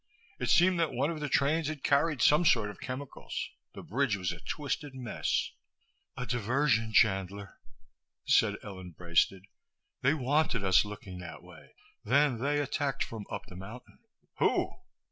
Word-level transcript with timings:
It 0.39 0.49
seemed 0.49 0.79
that 0.79 0.91
one 0.93 1.11
of 1.11 1.19
the 1.19 1.29
trains 1.29 1.67
had 1.67 1.83
carried 1.83 2.23
some 2.23 2.43
sort 2.43 2.71
of 2.71 2.79
chemicals. 2.79 3.49
The 3.75 3.83
bridge 3.83 4.15
was 4.17 4.31
a 4.31 4.39
twisted 4.39 4.95
mess. 4.95 5.51
"A 6.17 6.25
diversion, 6.25 6.91
Chandler," 6.91 7.59
said 8.25 8.55
Ellen 8.63 8.95
Braisted. 8.97 9.45
"They 10.01 10.15
wanted 10.15 10.63
us 10.63 10.85
looking 10.85 11.19
that 11.19 11.43
way. 11.43 11.75
Then 12.03 12.39
they 12.39 12.59
attacked 12.59 13.03
from 13.03 13.27
up 13.29 13.45
the 13.45 13.55
mountain." 13.55 13.99
"Who?" 14.39 14.71